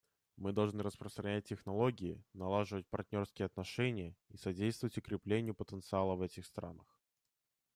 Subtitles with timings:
[0.35, 6.87] Мы должны распространять технологии, налаживать партнерские отношения и содействовать укреплению потенциала в этих странах.